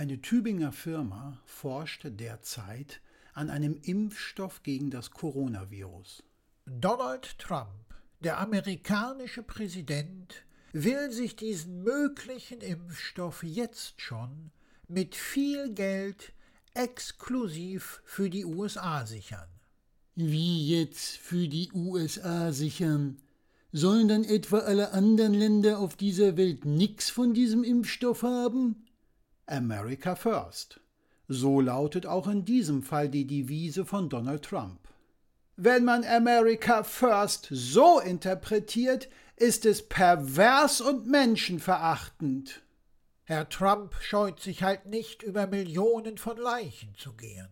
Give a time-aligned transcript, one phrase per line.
[0.00, 3.02] Eine Tübinger Firma forscht derzeit
[3.34, 6.22] an einem Impfstoff gegen das Coronavirus.
[6.64, 7.84] Donald Trump,
[8.20, 14.52] der amerikanische Präsident, will sich diesen möglichen Impfstoff jetzt schon
[14.88, 16.32] mit viel Geld
[16.72, 19.50] exklusiv für die USA sichern.
[20.14, 23.18] Wie jetzt für die USA sichern?
[23.70, 28.86] Sollen dann etwa alle anderen Länder auf dieser Welt nix von diesem Impfstoff haben?
[29.50, 30.80] America First.
[31.28, 34.80] So lautet auch in diesem Fall die Devise von Donald Trump.
[35.56, 42.62] Wenn man America First so interpretiert, ist es pervers und menschenverachtend.
[43.24, 47.48] Herr Trump scheut sich halt nicht, über Millionen von Leichen zu gehen.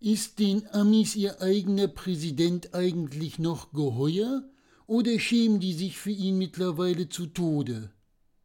[0.00, 4.42] Ist den Amis ihr eigener Präsident eigentlich noch geheuer?
[4.86, 7.92] Oder schämen die sich für ihn mittlerweile zu Tode?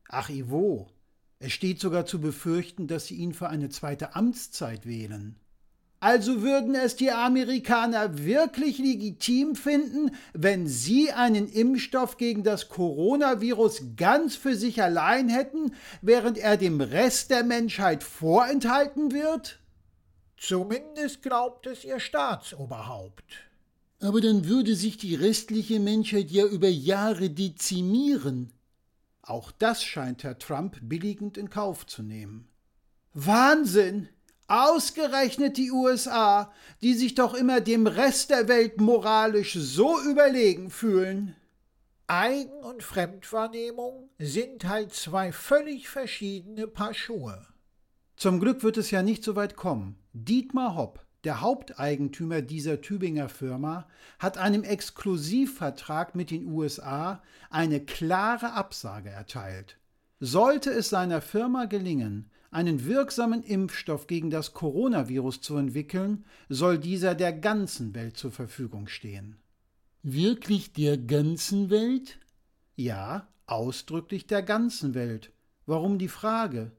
[0.08, 0.89] Ach, Ivo,
[1.44, 5.38] es steht sogar zu befürchten, dass sie ihn für eine zweite Amtszeit wählen.
[6.00, 13.95] Also würden es die Amerikaner wirklich legitim finden, wenn sie einen Impfstoff gegen das Coronavirus
[13.98, 19.59] ganz für sich allein hätten, während er dem Rest der Menschheit vorenthalten wird?
[20.38, 23.26] Zumindest glaubt es ihr Staatsoberhaupt.
[24.00, 28.52] Aber dann würde sich die restliche Menschheit ja über Jahre dezimieren.
[29.22, 32.47] Auch das scheint Herr Trump billigend in Kauf zu nehmen.
[33.14, 34.09] Wahnsinn!
[34.47, 41.38] Ausgerechnet die USA, die sich doch immer dem Rest der Welt moralisch so überlegen fühlen.
[42.08, 47.47] Eigen- und Fremdwahrnehmung sind halt zwei völlig verschiedene Paar Schuhe.
[48.17, 49.97] Zum Glück wird es ja nicht so weit kommen.
[50.11, 58.53] Dietmar Hopp, der Haupteigentümer dieser Tübinger Firma hat einem Exklusivvertrag mit den USA eine klare
[58.53, 59.77] Absage erteilt.
[60.19, 67.16] Sollte es seiner Firma gelingen, einen wirksamen Impfstoff gegen das Coronavirus zu entwickeln, soll dieser
[67.16, 69.38] der ganzen Welt zur Verfügung stehen.
[70.03, 72.20] Wirklich der ganzen Welt?
[72.76, 75.32] Ja, ausdrücklich der ganzen Welt.
[75.65, 76.71] Warum die Frage?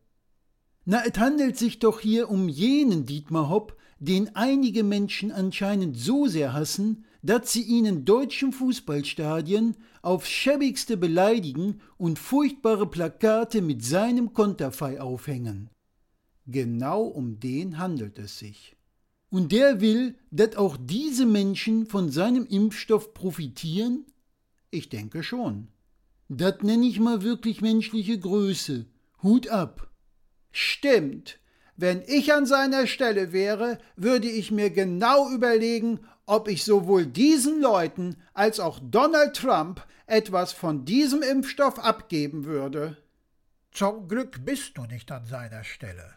[0.84, 6.26] Na, es handelt sich doch hier um jenen Dietmar Hopp, den einige Menschen anscheinend so
[6.26, 13.84] sehr hassen, dass sie ihn in deutschen Fußballstadien aufs schäbigste beleidigen und furchtbare Plakate mit
[13.84, 15.70] seinem Konterfei aufhängen.
[16.46, 18.74] Genau um den handelt es sich.
[19.30, 24.04] Und der will, dass auch diese Menschen von seinem Impfstoff profitieren?
[24.72, 25.68] Ich denke schon.
[26.28, 28.86] Das nenne ich mal wirklich menschliche Größe.
[29.22, 29.92] Hut ab.
[30.50, 31.38] Stimmt.
[31.76, 37.60] Wenn ich an seiner Stelle wäre, würde ich mir genau überlegen, ob ich sowohl diesen
[37.60, 42.96] Leuten als auch Donald Trump etwas von diesem Impfstoff abgeben würde.
[43.70, 46.14] Zum Glück bist du nicht an seiner Stelle.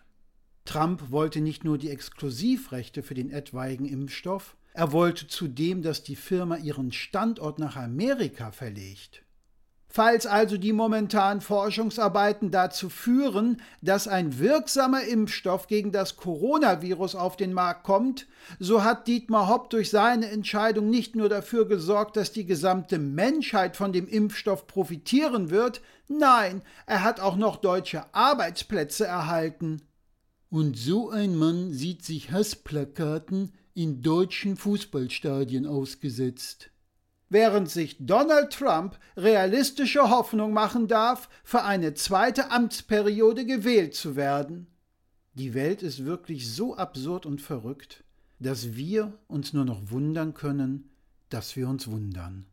[0.65, 6.17] Trump wollte nicht nur die Exklusivrechte für den etwaigen Impfstoff, er wollte zudem, dass die
[6.17, 9.24] Firma ihren Standort nach Amerika verlegt.
[9.95, 17.37] Falls also die momentanen Forschungsarbeiten dazu führen, dass ein wirksamer Impfstoff gegen das Coronavirus auf
[17.37, 18.27] den Markt kommt,
[18.59, 23.77] so hat Dietmar Hopp durch seine Entscheidung nicht nur dafür gesorgt, dass die gesamte Menschheit
[23.77, 25.79] von dem Impfstoff profitieren wird,
[26.09, 29.81] nein, er hat auch noch deutsche Arbeitsplätze erhalten.
[30.49, 36.69] Und so ein Mann sieht sich Hassplakaten in deutschen Fußballstadien ausgesetzt
[37.35, 44.67] während sich Donald Trump realistische Hoffnung machen darf, für eine zweite Amtsperiode gewählt zu werden.
[45.33, 48.05] Die Welt ist wirklich so absurd und verrückt,
[48.39, 50.91] dass wir uns nur noch wundern können,
[51.27, 52.45] dass wir uns wundern.